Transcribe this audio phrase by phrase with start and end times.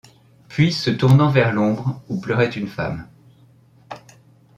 [0.47, 3.07] Puis se tournant vers l'ombre où pleurait une femme